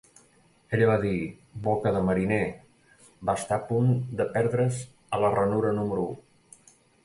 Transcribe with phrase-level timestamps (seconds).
[0.77, 1.11] Ella va dir
[1.67, 2.41] "Boca de mariner",
[3.31, 4.83] va estar a punt de perdre"s
[5.19, 6.69] a la ranura número u.